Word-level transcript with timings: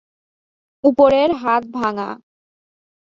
উপরের 0.83 1.29
হাত 1.35 1.63
ভাঙা। 1.73 2.09